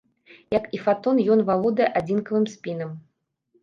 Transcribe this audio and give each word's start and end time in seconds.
Як 0.57 0.65
і 0.77 0.79
фатон, 0.85 1.23
ён 1.35 1.45
валодае 1.51 1.89
адзінкавым 2.03 2.53
спінам. 2.59 3.01